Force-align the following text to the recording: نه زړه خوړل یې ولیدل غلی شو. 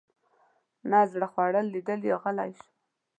نه 0.89 0.99
زړه 1.11 1.27
خوړل 1.33 1.67
یې 1.67 1.71
ولیدل 1.71 1.99
غلی 2.23 2.51
شو. 2.57 2.67